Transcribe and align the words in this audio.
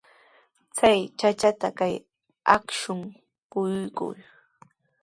Chay 0.77 0.99
chachata 1.19 1.67
kay 1.79 1.95
akshun 2.55 3.01
quykuy. 3.51 4.17